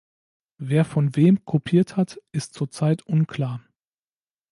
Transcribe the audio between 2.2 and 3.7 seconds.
ist zurzeit unklar.